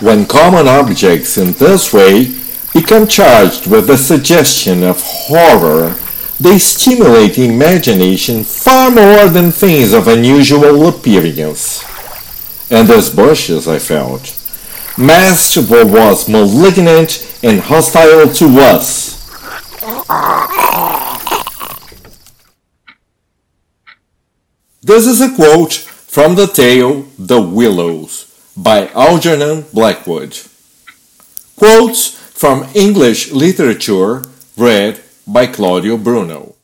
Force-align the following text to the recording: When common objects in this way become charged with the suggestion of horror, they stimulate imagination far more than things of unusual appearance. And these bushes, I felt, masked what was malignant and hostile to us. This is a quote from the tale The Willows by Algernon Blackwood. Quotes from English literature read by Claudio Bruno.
When 0.00 0.26
common 0.26 0.68
objects 0.68 1.38
in 1.38 1.52
this 1.52 1.92
way 1.92 2.34
become 2.72 3.06
charged 3.06 3.66
with 3.66 3.86
the 3.86 3.96
suggestion 3.96 4.82
of 4.82 5.00
horror, 5.02 5.96
they 6.40 6.58
stimulate 6.58 7.38
imagination 7.38 8.44
far 8.44 8.90
more 8.90 9.28
than 9.28 9.50
things 9.50 9.92
of 9.92 10.08
unusual 10.08 10.88
appearance. 10.88 11.84
And 12.70 12.88
these 12.88 13.08
bushes, 13.08 13.68
I 13.68 13.78
felt, 13.78 14.36
masked 14.98 15.70
what 15.70 15.86
was 15.86 16.28
malignant 16.28 17.38
and 17.42 17.60
hostile 17.60 18.32
to 18.34 18.46
us. 18.60 19.14
This 24.86 25.06
is 25.06 25.22
a 25.22 25.34
quote 25.34 25.72
from 25.72 26.34
the 26.34 26.46
tale 26.46 27.06
The 27.18 27.40
Willows 27.40 28.30
by 28.54 28.88
Algernon 28.88 29.64
Blackwood. 29.72 30.38
Quotes 31.56 32.10
from 32.10 32.68
English 32.74 33.32
literature 33.32 34.24
read 34.58 35.00
by 35.26 35.46
Claudio 35.46 35.96
Bruno. 35.96 36.54